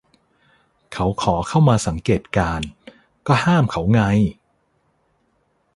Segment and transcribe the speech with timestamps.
[0.93, 2.67] เขาขอเข้ามาสังเกตการณ์
[3.27, 3.99] ก็ห้ามเขาไง